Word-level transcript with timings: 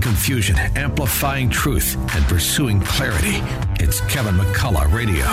confusion, 0.00 0.56
amplifying 0.76 1.50
truth, 1.50 1.96
and 2.14 2.24
pursuing 2.26 2.80
clarity. 2.80 3.38
It's 3.82 4.00
Kevin 4.02 4.34
McCullough 4.34 4.92
Radio. 4.92 5.24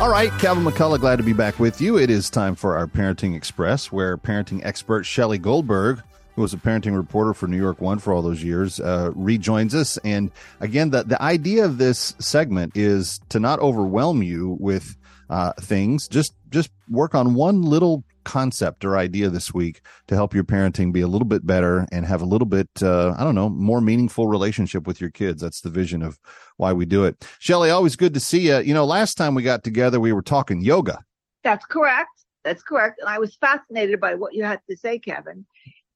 All 0.00 0.10
right, 0.10 0.30
Kevin 0.38 0.64
McCullough, 0.64 0.98
glad 0.98 1.16
to 1.16 1.22
be 1.22 1.34
back 1.34 1.58
with 1.58 1.80
you. 1.80 1.98
It 1.98 2.08
is 2.08 2.30
time 2.30 2.54
for 2.54 2.74
our 2.74 2.86
Parenting 2.86 3.36
Express, 3.36 3.92
where 3.92 4.16
parenting 4.16 4.64
expert 4.64 5.04
Shelley 5.04 5.36
Goldberg, 5.36 6.02
who 6.36 6.42
was 6.42 6.54
a 6.54 6.56
parenting 6.56 6.96
reporter 6.96 7.34
for 7.34 7.46
New 7.46 7.58
York 7.58 7.82
One 7.82 7.98
for 7.98 8.14
all 8.14 8.22
those 8.22 8.42
years, 8.42 8.80
uh, 8.80 9.10
rejoins 9.14 9.74
us. 9.74 9.98
And 9.98 10.30
again, 10.60 10.88
the, 10.88 11.02
the 11.02 11.20
idea 11.20 11.66
of 11.66 11.76
this 11.76 12.14
segment 12.18 12.76
is 12.76 13.20
to 13.28 13.38
not 13.38 13.58
overwhelm 13.58 14.22
you 14.22 14.56
with 14.58 14.96
uh, 15.30 15.52
things. 15.60 16.08
Just 16.08 16.34
just 16.50 16.70
work 16.88 17.14
on 17.14 17.34
one 17.34 17.62
little 17.62 18.04
concept 18.24 18.84
or 18.84 18.98
idea 18.98 19.30
this 19.30 19.54
week 19.54 19.80
to 20.06 20.14
help 20.14 20.34
your 20.34 20.44
parenting 20.44 20.92
be 20.92 21.00
a 21.00 21.08
little 21.08 21.26
bit 21.26 21.46
better 21.46 21.86
and 21.90 22.04
have 22.04 22.20
a 22.20 22.26
little 22.26 22.46
bit 22.46 22.68
uh, 22.82 23.14
i 23.16 23.24
don't 23.24 23.34
know 23.34 23.48
more 23.48 23.80
meaningful 23.80 24.28
relationship 24.28 24.86
with 24.86 25.00
your 25.00 25.08
kids. 25.08 25.40
That's 25.40 25.62
the 25.62 25.70
vision 25.70 26.02
of 26.02 26.18
why 26.58 26.74
we 26.74 26.84
do 26.84 27.04
it. 27.04 27.26
Shelley 27.38 27.70
always 27.70 27.96
good 27.96 28.12
to 28.14 28.20
see 28.20 28.40
you 28.40 28.58
you 28.58 28.74
know 28.74 28.84
last 28.84 29.14
time 29.14 29.34
we 29.34 29.42
got 29.42 29.64
together 29.64 30.00
we 30.00 30.12
were 30.12 30.22
talking 30.22 30.60
yoga. 30.60 30.98
That's 31.44 31.64
correct. 31.64 32.10
That's 32.44 32.62
correct. 32.62 33.00
And 33.00 33.08
i 33.08 33.18
was 33.18 33.36
fascinated 33.36 34.00
by 34.00 34.14
what 34.16 34.34
you 34.34 34.44
had 34.44 34.60
to 34.68 34.76
say 34.76 34.98
kevin. 34.98 35.46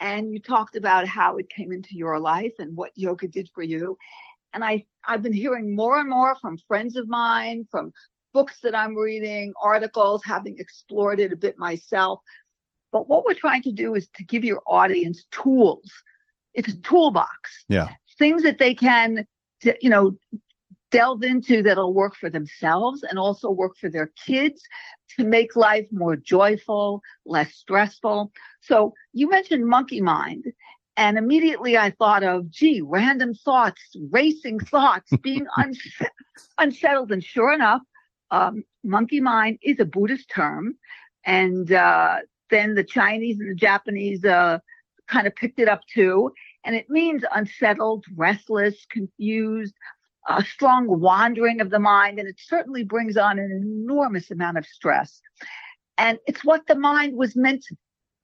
And 0.00 0.32
you 0.32 0.40
talked 0.40 0.76
about 0.76 1.06
how 1.06 1.36
it 1.36 1.48
came 1.48 1.72
into 1.72 1.96
your 1.96 2.18
life 2.18 2.54
and 2.58 2.76
what 2.76 2.92
yoga 2.96 3.28
did 3.28 3.48
for 3.54 3.62
you. 3.62 3.96
And 4.52 4.64
i 4.64 4.84
i've 5.06 5.22
been 5.22 5.32
hearing 5.32 5.76
more 5.76 6.00
and 6.00 6.10
more 6.10 6.34
from 6.36 6.58
friends 6.66 6.96
of 6.96 7.08
mine 7.08 7.68
from 7.70 7.92
books 8.32 8.60
that 8.62 8.74
I'm 8.74 8.96
reading, 8.96 9.52
articles, 9.62 10.22
having 10.24 10.56
explored 10.58 11.20
it 11.20 11.32
a 11.32 11.36
bit 11.36 11.58
myself. 11.58 12.20
But 12.92 13.08
what 13.08 13.24
we're 13.24 13.34
trying 13.34 13.62
to 13.62 13.72
do 13.72 13.94
is 13.94 14.08
to 14.16 14.24
give 14.24 14.44
your 14.44 14.62
audience 14.66 15.24
tools. 15.30 15.90
It's 16.54 16.72
a 16.72 16.76
toolbox. 16.80 17.64
Yeah. 17.68 17.88
Things 18.18 18.42
that 18.42 18.58
they 18.58 18.74
can, 18.74 19.26
you 19.80 19.90
know, 19.90 20.16
delve 20.90 21.22
into 21.22 21.62
that'll 21.62 21.92
work 21.92 22.16
for 22.16 22.30
themselves 22.30 23.02
and 23.02 23.18
also 23.18 23.50
work 23.50 23.76
for 23.78 23.90
their 23.90 24.10
kids 24.26 24.62
to 25.16 25.24
make 25.24 25.56
life 25.56 25.86
more 25.92 26.16
joyful, 26.16 27.02
less 27.26 27.52
stressful. 27.54 28.32
So 28.62 28.94
you 29.12 29.28
mentioned 29.28 29.66
monkey 29.66 30.00
mind. 30.00 30.46
And 30.96 31.16
immediately 31.16 31.78
I 31.78 31.90
thought 31.90 32.24
of, 32.24 32.50
gee, 32.50 32.80
random 32.80 33.32
thoughts, 33.32 33.80
racing 34.10 34.58
thoughts, 34.58 35.12
being 35.22 35.46
unsettled. 36.58 37.12
And 37.12 37.22
sure 37.22 37.52
enough, 37.52 37.82
um, 38.30 38.64
monkey 38.84 39.20
mind 39.20 39.58
is 39.62 39.80
a 39.80 39.84
Buddhist 39.84 40.30
term, 40.30 40.76
and 41.24 41.72
uh, 41.72 42.18
then 42.50 42.74
the 42.74 42.84
Chinese 42.84 43.38
and 43.40 43.50
the 43.50 43.54
Japanese 43.54 44.24
uh, 44.24 44.58
kind 45.08 45.26
of 45.26 45.34
picked 45.34 45.58
it 45.58 45.68
up 45.68 45.80
too, 45.92 46.32
and 46.64 46.76
it 46.76 46.90
means 46.90 47.22
unsettled, 47.34 48.04
restless, 48.14 48.86
confused, 48.90 49.74
a 50.28 50.44
strong 50.44 50.86
wandering 51.00 51.60
of 51.60 51.70
the 51.70 51.78
mind, 51.78 52.18
and 52.18 52.28
it 52.28 52.38
certainly 52.38 52.84
brings 52.84 53.16
on 53.16 53.38
an 53.38 53.50
enormous 53.50 54.30
amount 54.30 54.58
of 54.58 54.66
stress. 54.66 55.20
And 55.96 56.18
it's 56.26 56.44
what 56.44 56.66
the 56.66 56.74
mind 56.74 57.16
was 57.16 57.34
meant, 57.34 57.64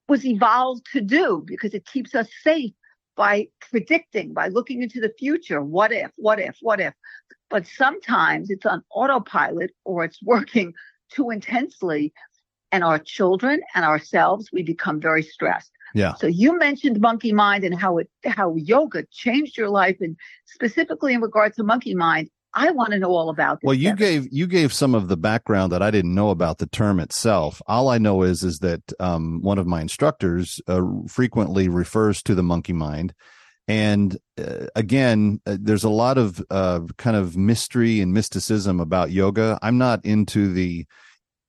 was 0.08 0.24
evolved 0.24 0.86
to 0.92 1.00
do 1.00 1.42
because 1.46 1.74
it 1.74 1.86
keeps 1.86 2.14
us 2.14 2.28
safe 2.42 2.72
by 3.16 3.48
predicting, 3.70 4.32
by 4.32 4.48
looking 4.48 4.82
into 4.82 5.00
the 5.00 5.12
future. 5.18 5.62
What 5.62 5.92
if, 5.92 6.10
what 6.16 6.40
if, 6.40 6.56
what 6.60 6.80
if? 6.80 6.94
But 7.50 7.66
sometimes 7.66 8.50
it's 8.50 8.66
on 8.66 8.82
autopilot 8.90 9.70
or 9.84 10.04
it's 10.04 10.22
working 10.22 10.74
too 11.10 11.30
intensely. 11.30 12.12
And 12.72 12.82
our 12.82 12.98
children 12.98 13.60
and 13.76 13.84
ourselves, 13.84 14.50
we 14.52 14.64
become 14.64 15.00
very 15.00 15.22
stressed. 15.22 15.70
Yeah. 15.94 16.14
So 16.14 16.26
you 16.26 16.58
mentioned 16.58 17.00
monkey 17.00 17.32
mind 17.32 17.62
and 17.62 17.78
how 17.78 17.98
it, 17.98 18.10
how 18.24 18.56
yoga 18.56 19.04
changed 19.12 19.56
your 19.56 19.70
life 19.70 19.98
and 20.00 20.16
specifically 20.46 21.14
in 21.14 21.20
regard 21.20 21.54
to 21.54 21.62
monkey 21.62 21.94
mind. 21.94 22.30
I 22.54 22.70
want 22.70 22.92
to 22.92 22.98
know 22.98 23.10
all 23.10 23.30
about 23.30 23.60
this. 23.60 23.66
Well, 23.66 23.74
you 23.74 23.94
gave 23.96 24.28
you 24.30 24.46
gave 24.46 24.72
some 24.72 24.94
of 24.94 25.08
the 25.08 25.16
background 25.16 25.72
that 25.72 25.82
I 25.82 25.90
didn't 25.90 26.14
know 26.14 26.30
about 26.30 26.58
the 26.58 26.66
term 26.66 27.00
itself. 27.00 27.60
All 27.66 27.88
I 27.88 27.98
know 27.98 28.22
is 28.22 28.44
is 28.44 28.60
that 28.60 28.80
um, 29.00 29.42
one 29.42 29.58
of 29.58 29.66
my 29.66 29.80
instructors 29.80 30.60
uh, 30.68 30.82
frequently 31.08 31.68
refers 31.68 32.22
to 32.22 32.34
the 32.34 32.42
monkey 32.42 32.72
mind, 32.72 33.12
and 33.66 34.16
uh, 34.38 34.66
again, 34.76 35.40
uh, 35.46 35.56
there's 35.60 35.84
a 35.84 35.90
lot 35.90 36.16
of 36.16 36.44
uh, 36.50 36.80
kind 36.96 37.16
of 37.16 37.36
mystery 37.36 38.00
and 38.00 38.12
mysticism 38.12 38.78
about 38.78 39.10
yoga. 39.10 39.58
I'm 39.60 39.78
not 39.78 40.04
into 40.04 40.52
the 40.52 40.86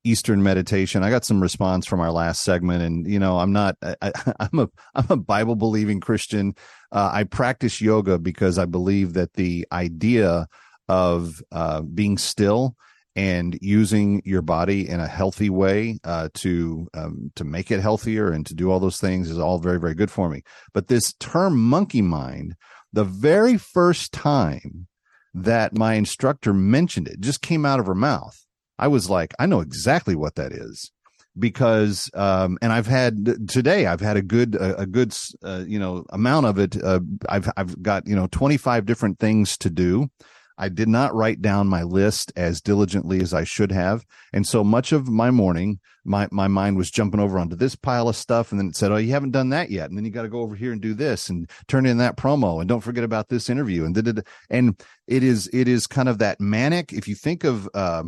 Eastern 0.05 0.43
meditation. 0.43 1.03
I 1.03 1.09
got 1.09 1.25
some 1.25 1.41
response 1.41 1.85
from 1.85 1.99
our 1.99 2.11
last 2.11 2.43
segment, 2.43 2.83
and 2.83 3.07
you 3.07 3.19
know, 3.19 3.39
I'm 3.39 3.51
not. 3.51 3.75
I, 3.81 4.11
am 4.39 4.59
a 4.59 4.69
I'm 4.95 5.07
a 5.09 5.17
Bible 5.17 5.55
believing 5.55 5.99
Christian. 5.99 6.55
Uh, 6.91 7.09
I 7.11 7.23
practice 7.25 7.81
yoga 7.81 8.17
because 8.17 8.57
I 8.57 8.65
believe 8.65 9.13
that 9.13 9.33
the 9.33 9.67
idea 9.71 10.47
of 10.87 11.41
uh, 11.51 11.81
being 11.81 12.17
still 12.17 12.75
and 13.15 13.57
using 13.61 14.21
your 14.25 14.41
body 14.41 14.87
in 14.89 14.99
a 14.99 15.07
healthy 15.07 15.49
way 15.49 15.99
uh, 16.03 16.29
to 16.33 16.87
um, 16.93 17.31
to 17.35 17.43
make 17.43 17.71
it 17.71 17.79
healthier 17.79 18.31
and 18.31 18.45
to 18.45 18.53
do 18.53 18.69
all 18.69 18.79
those 18.79 18.99
things 18.99 19.29
is 19.29 19.39
all 19.39 19.57
very 19.57 19.79
very 19.79 19.95
good 19.95 20.11
for 20.11 20.29
me. 20.29 20.41
But 20.73 20.87
this 20.87 21.13
term 21.13 21.57
monkey 21.57 22.01
mind, 22.01 22.55
the 22.91 23.05
very 23.05 23.57
first 23.57 24.11
time 24.11 24.87
that 25.33 25.77
my 25.77 25.95
instructor 25.95 26.53
mentioned 26.53 27.07
it, 27.07 27.19
just 27.19 27.41
came 27.41 27.65
out 27.65 27.79
of 27.79 27.87
her 27.87 27.95
mouth. 27.95 28.35
I 28.77 28.87
was 28.87 29.09
like, 29.09 29.33
I 29.39 29.45
know 29.45 29.61
exactly 29.61 30.15
what 30.15 30.35
that 30.35 30.51
is 30.51 30.91
because 31.37 32.09
um, 32.13 32.57
and 32.61 32.71
I've 32.71 32.87
had 32.87 33.49
today 33.49 33.85
I've 33.85 34.01
had 34.01 34.17
a 34.17 34.21
good 34.21 34.55
a, 34.55 34.81
a 34.81 34.85
good 34.85 35.15
uh, 35.43 35.63
you 35.65 35.79
know 35.79 36.05
amount 36.09 36.47
of 36.47 36.59
it. 36.59 36.81
Uh, 36.81 36.99
I've 37.29 37.49
I've 37.55 37.81
got 37.81 38.07
you 38.07 38.15
know 38.15 38.27
25 38.27 38.85
different 38.85 39.19
things 39.19 39.57
to 39.59 39.69
do 39.69 40.09
I 40.57 40.69
did 40.69 40.87
not 40.87 41.13
write 41.13 41.41
down 41.41 41.67
my 41.67 41.83
list 41.83 42.31
as 42.35 42.61
diligently 42.61 43.21
as 43.21 43.33
I 43.33 43.43
should 43.43 43.71
have. 43.71 44.05
And 44.31 44.47
so 44.47 44.63
much 44.63 44.91
of 44.91 45.07
my 45.07 45.31
morning, 45.31 45.79
my, 46.03 46.27
my 46.31 46.47
mind 46.47 46.77
was 46.77 46.91
jumping 46.91 47.19
over 47.19 47.37
onto 47.37 47.55
this 47.55 47.75
pile 47.75 48.07
of 48.07 48.15
stuff. 48.15 48.51
And 48.51 48.59
then 48.59 48.67
it 48.67 48.75
said, 48.75 48.91
Oh, 48.91 48.97
you 48.97 49.11
haven't 49.11 49.31
done 49.31 49.49
that 49.49 49.69
yet. 49.69 49.89
And 49.89 49.97
then 49.97 50.05
you 50.05 50.11
got 50.11 50.21
to 50.21 50.29
go 50.29 50.41
over 50.41 50.55
here 50.55 50.71
and 50.71 50.81
do 50.81 50.93
this 50.93 51.29
and 51.29 51.49
turn 51.67 51.85
in 51.85 51.97
that 51.97 52.17
promo. 52.17 52.59
And 52.59 52.69
don't 52.69 52.81
forget 52.81 53.03
about 53.03 53.29
this 53.29 53.49
interview. 53.49 53.85
And 53.85 53.95
did 53.95 54.07
it, 54.07 54.27
and 54.49 54.81
it 55.07 55.23
is, 55.23 55.49
it 55.51 55.67
is 55.67 55.87
kind 55.87 56.07
of 56.07 56.19
that 56.19 56.39
manic. 56.39 56.93
If 56.93 57.07
you 57.07 57.15
think 57.15 57.43
of, 57.43 57.67
uh, 57.73 58.03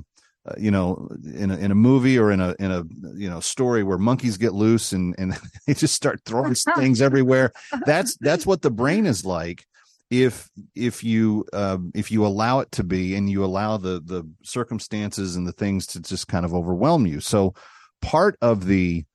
uh, 0.48 0.54
you 0.58 0.72
know, 0.72 1.10
in 1.34 1.52
a, 1.52 1.58
in 1.58 1.72
a 1.72 1.76
movie 1.76 2.18
or 2.18 2.32
in 2.32 2.40
a 2.40 2.56
in 2.58 2.72
a 2.72 2.84
you 3.16 3.30
know 3.30 3.42
story 3.42 3.84
where 3.84 3.98
monkeys 3.98 4.38
get 4.38 4.54
loose 4.54 4.94
and 4.94 5.14
and 5.18 5.38
they 5.68 5.74
just 5.74 5.94
start 5.94 6.22
throwing 6.26 6.56
things 6.78 7.02
everywhere. 7.02 7.52
That's 7.86 8.16
that's 8.22 8.46
what 8.46 8.62
the 8.62 8.72
brain 8.72 9.06
is 9.06 9.26
like 9.26 9.66
if 10.10 10.50
if 10.76 11.04
you 11.04 11.46
uh, 11.54 11.78
if 11.94 12.12
you 12.12 12.26
allow 12.26 12.60
it 12.60 12.72
to 12.74 12.84
be 12.84 13.16
and 13.16 13.30
you 13.30 13.44
allow 13.44 13.78
the 13.78 14.02
the 14.04 14.24
circumstances 14.44 15.36
and 15.36 15.46
the 15.46 15.52
things 15.52 15.86
to 15.88 16.02
just 16.02 16.28
kind 16.28 16.46
of 16.46 16.54
overwhelm 16.54 17.06
you. 17.06 17.20
So 17.20 17.54
part 18.02 18.38
of 18.42 18.66
the 18.66 19.06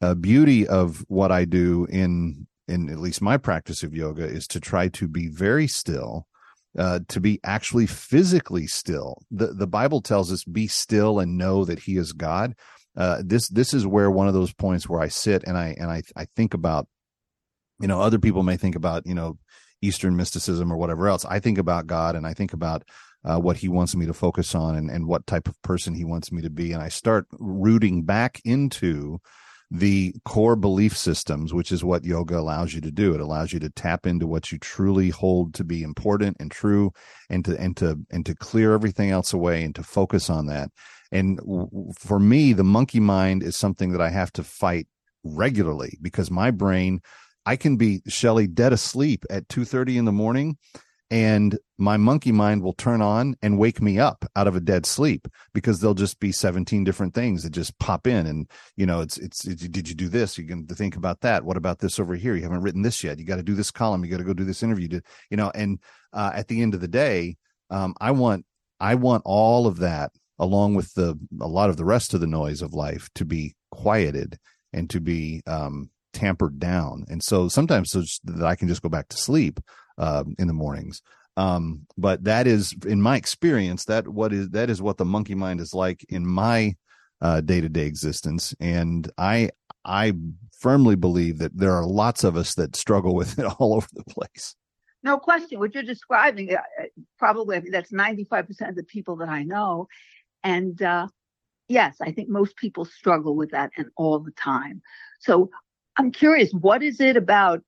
uh, 0.00 0.14
beauty 0.14 0.66
of 0.66 1.04
what 1.08 1.30
i 1.30 1.44
do 1.44 1.86
in 1.88 2.46
in 2.66 2.90
at 2.90 2.98
least 2.98 3.22
my 3.22 3.36
practice 3.36 3.82
of 3.82 3.94
yoga 3.94 4.24
is 4.24 4.48
to 4.48 4.60
try 4.60 4.88
to 4.88 5.06
be 5.06 5.28
very 5.28 5.68
still 5.68 6.26
uh, 6.78 7.00
to 7.08 7.20
be 7.20 7.38
actually 7.44 7.86
physically 7.86 8.66
still. 8.66 9.22
The 9.30 9.48
the 9.48 9.66
bible 9.66 10.00
tells 10.00 10.32
us 10.32 10.44
be 10.44 10.66
still 10.68 11.18
and 11.18 11.36
know 11.36 11.64
that 11.64 11.80
he 11.80 11.96
is 11.96 12.12
god. 12.12 12.54
Uh, 12.96 13.22
this 13.24 13.48
this 13.48 13.74
is 13.74 13.86
where 13.86 14.10
one 14.10 14.28
of 14.28 14.34
those 14.34 14.52
points 14.52 14.88
where 14.88 15.00
i 15.00 15.08
sit 15.08 15.44
and 15.44 15.56
i 15.56 15.74
and 15.78 15.90
i 15.90 16.02
i 16.14 16.26
think 16.36 16.52
about 16.52 16.86
you 17.80 17.88
know 17.88 18.00
other 18.00 18.18
people 18.18 18.42
may 18.42 18.56
think 18.56 18.76
about 18.76 19.06
you 19.06 19.14
know 19.14 19.38
Eastern 19.82 20.16
mysticism 20.16 20.72
or 20.72 20.76
whatever 20.76 21.08
else. 21.08 21.24
I 21.24 21.40
think 21.40 21.58
about 21.58 21.86
God 21.86 22.16
and 22.16 22.26
I 22.26 22.32
think 22.32 22.52
about 22.52 22.84
uh, 23.24 23.38
what 23.38 23.58
he 23.58 23.68
wants 23.68 23.94
me 23.94 24.06
to 24.06 24.14
focus 24.14 24.54
on 24.54 24.74
and, 24.74 24.90
and 24.90 25.06
what 25.06 25.26
type 25.26 25.48
of 25.48 25.60
person 25.62 25.94
he 25.94 26.04
wants 26.04 26.32
me 26.32 26.42
to 26.42 26.50
be. 26.50 26.72
And 26.72 26.82
I 26.82 26.88
start 26.88 27.26
rooting 27.38 28.02
back 28.04 28.40
into 28.44 29.20
the 29.70 30.14
core 30.26 30.54
belief 30.54 30.96
systems, 30.96 31.54
which 31.54 31.72
is 31.72 31.82
what 31.82 32.04
yoga 32.04 32.38
allows 32.38 32.74
you 32.74 32.80
to 32.82 32.90
do. 32.90 33.14
It 33.14 33.20
allows 33.20 33.54
you 33.54 33.60
to 33.60 33.70
tap 33.70 34.06
into 34.06 34.26
what 34.26 34.52
you 34.52 34.58
truly 34.58 35.08
hold 35.08 35.54
to 35.54 35.64
be 35.64 35.82
important 35.82 36.36
and 36.40 36.50
true 36.50 36.92
and 37.30 37.42
to, 37.46 37.58
and 37.58 37.76
to, 37.78 37.98
and 38.10 38.26
to 38.26 38.34
clear 38.34 38.74
everything 38.74 39.10
else 39.10 39.32
away 39.32 39.64
and 39.64 39.74
to 39.76 39.82
focus 39.82 40.28
on 40.28 40.46
that. 40.46 40.70
And 41.10 41.40
for 41.98 42.18
me, 42.18 42.52
the 42.52 42.64
monkey 42.64 43.00
mind 43.00 43.42
is 43.42 43.56
something 43.56 43.92
that 43.92 44.00
I 44.00 44.10
have 44.10 44.32
to 44.34 44.44
fight 44.44 44.88
regularly 45.24 45.98
because 46.02 46.30
my 46.30 46.50
brain 46.50 47.00
I 47.44 47.56
can 47.56 47.76
be 47.76 48.02
Shelley 48.08 48.46
dead 48.46 48.72
asleep 48.72 49.24
at 49.30 49.48
2:30 49.48 49.98
in 49.98 50.04
the 50.04 50.12
morning 50.12 50.58
and 51.12 51.58
my 51.76 51.98
monkey 51.98 52.32
mind 52.32 52.62
will 52.62 52.72
turn 52.72 53.02
on 53.02 53.36
and 53.42 53.58
wake 53.58 53.82
me 53.82 53.98
up 53.98 54.24
out 54.34 54.46
of 54.46 54.56
a 54.56 54.60
dead 54.60 54.86
sleep 54.86 55.28
because 55.52 55.78
there'll 55.78 55.92
just 55.92 56.18
be 56.20 56.32
17 56.32 56.84
different 56.84 57.12
things 57.12 57.42
that 57.42 57.50
just 57.50 57.78
pop 57.78 58.06
in. 58.06 58.26
And 58.26 58.50
you 58.76 58.86
know 58.86 59.00
it's 59.00 59.18
it's, 59.18 59.46
it's 59.46 59.68
did 59.68 59.90
you 59.90 59.94
do 59.94 60.08
this? 60.08 60.38
You 60.38 60.46
can 60.46 60.66
think 60.66 60.96
about 60.96 61.20
that. 61.20 61.44
What 61.44 61.58
about 61.58 61.80
this 61.80 61.98
over 61.98 62.14
here? 62.14 62.34
You 62.34 62.44
haven't 62.44 62.62
written 62.62 62.80
this 62.80 63.04
yet. 63.04 63.18
You 63.18 63.26
got 63.26 63.36
to 63.36 63.42
do 63.42 63.54
this 63.54 63.70
column. 63.70 64.02
You 64.02 64.10
got 64.10 64.18
to 64.18 64.24
go 64.24 64.32
do 64.32 64.44
this 64.44 64.62
interview. 64.62 64.88
To, 64.88 65.02
you 65.28 65.36
know 65.36 65.52
and 65.54 65.80
uh, 66.14 66.30
at 66.34 66.48
the 66.48 66.62
end 66.62 66.72
of 66.72 66.80
the 66.80 66.88
day 66.88 67.36
um, 67.70 67.94
i 68.00 68.10
want 68.10 68.44
i 68.80 68.94
want 68.94 69.22
all 69.24 69.66
of 69.66 69.78
that 69.78 70.12
along 70.38 70.74
with 70.74 70.92
the 70.94 71.18
a 71.40 71.46
lot 71.46 71.70
of 71.70 71.76
the 71.76 71.84
rest 71.84 72.14
of 72.14 72.20
the 72.20 72.26
noise 72.26 72.62
of 72.62 72.72
life 72.72 73.08
to 73.14 73.24
be 73.24 73.54
quieted 73.70 74.38
and 74.72 74.88
to 74.90 75.00
be 75.00 75.42
um, 75.46 75.90
tampered 76.22 76.58
down. 76.58 77.04
And 77.08 77.22
so 77.22 77.48
sometimes 77.48 77.90
so 77.90 78.02
that 78.24 78.46
I 78.46 78.54
can 78.54 78.68
just 78.68 78.82
go 78.82 78.88
back 78.88 79.08
to 79.08 79.16
sleep 79.16 79.60
uh, 79.98 80.24
in 80.38 80.46
the 80.46 80.52
mornings. 80.52 81.02
Um, 81.36 81.86
but 81.96 82.24
that 82.24 82.46
is, 82.46 82.74
in 82.86 83.00
my 83.00 83.16
experience, 83.16 83.86
that 83.86 84.06
what 84.08 84.32
is 84.32 84.50
that 84.50 84.68
is 84.68 84.82
what 84.82 84.98
the 84.98 85.04
monkey 85.04 85.34
mind 85.34 85.60
is 85.60 85.72
like 85.72 86.04
in 86.10 86.26
my 86.26 86.74
day 87.44 87.60
to 87.60 87.68
day 87.68 87.86
existence. 87.86 88.54
And 88.60 89.10
I 89.16 89.50
I 89.84 90.12
firmly 90.58 90.94
believe 90.94 91.38
that 91.38 91.56
there 91.56 91.72
are 91.72 91.86
lots 91.86 92.24
of 92.24 92.36
us 92.36 92.54
that 92.54 92.76
struggle 92.76 93.14
with 93.14 93.38
it 93.38 93.46
all 93.58 93.74
over 93.74 93.88
the 93.92 94.04
place. 94.04 94.54
No 95.02 95.18
question. 95.18 95.58
What 95.58 95.74
you're 95.74 95.82
describing, 95.82 96.54
uh, 96.54 96.60
probably 97.18 97.56
I 97.56 97.60
think 97.60 97.72
that's 97.72 97.90
95% 97.90 98.68
of 98.68 98.76
the 98.76 98.84
people 98.84 99.16
that 99.16 99.28
I 99.28 99.42
know. 99.42 99.88
And 100.44 100.80
uh, 100.80 101.08
yes, 101.68 101.96
I 102.00 102.12
think 102.12 102.28
most 102.28 102.56
people 102.56 102.84
struggle 102.84 103.34
with 103.34 103.50
that 103.50 103.72
and 103.76 103.88
all 103.96 104.20
the 104.20 104.30
time. 104.32 104.80
So 105.18 105.50
I'm 106.02 106.10
curious, 106.10 106.50
what 106.50 106.82
is 106.82 107.00
it 107.00 107.16
about 107.16 107.62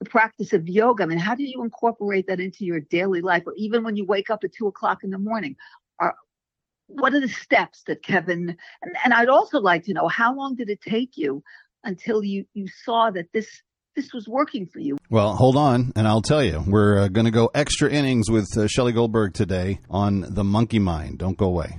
the 0.00 0.10
practice 0.10 0.52
of 0.52 0.68
yoga? 0.68 1.04
I 1.04 1.06
mean, 1.06 1.18
how 1.18 1.36
do 1.36 1.44
you 1.44 1.62
incorporate 1.62 2.26
that 2.26 2.40
into 2.40 2.64
your 2.64 2.80
daily 2.80 3.20
life 3.20 3.44
or 3.46 3.54
even 3.56 3.84
when 3.84 3.94
you 3.94 4.04
wake 4.04 4.30
up 4.30 4.42
at 4.42 4.52
two 4.52 4.66
o'clock 4.66 5.04
in 5.04 5.10
the 5.10 5.18
morning? 5.18 5.54
Are, 6.00 6.16
what 6.88 7.14
are 7.14 7.20
the 7.20 7.28
steps 7.28 7.84
that 7.86 8.02
Kevin, 8.02 8.56
and, 8.82 8.96
and 9.04 9.14
I'd 9.14 9.28
also 9.28 9.60
like 9.60 9.84
to 9.84 9.92
know 9.92 10.08
how 10.08 10.34
long 10.34 10.56
did 10.56 10.70
it 10.70 10.80
take 10.80 11.16
you 11.16 11.44
until 11.84 12.24
you, 12.24 12.46
you 12.52 12.66
saw 12.66 13.12
that 13.12 13.26
this 13.32 13.62
this 13.94 14.14
was 14.14 14.26
working 14.26 14.64
for 14.66 14.78
you. 14.78 14.96
Well, 15.10 15.34
hold 15.34 15.54
on, 15.54 15.92
and 15.94 16.08
I'll 16.08 16.22
tell 16.22 16.42
you. 16.42 16.64
We're 16.66 17.00
uh, 17.00 17.08
going 17.08 17.26
to 17.26 17.30
go 17.30 17.50
extra 17.54 17.90
innings 17.90 18.30
with 18.30 18.48
uh, 18.56 18.66
Shelley 18.66 18.92
Goldberg 18.92 19.34
today 19.34 19.80
on 19.90 20.24
the 20.30 20.42
monkey 20.42 20.78
mind. 20.78 21.18
Don't 21.18 21.36
go 21.36 21.44
away. 21.44 21.76